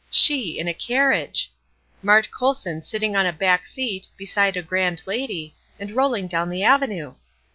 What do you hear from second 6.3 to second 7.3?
the avenue!